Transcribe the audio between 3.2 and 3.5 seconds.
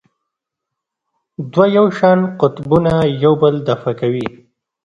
یو